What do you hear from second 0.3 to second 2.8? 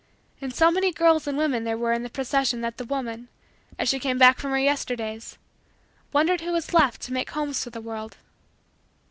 And so many girls and women there were in the procession that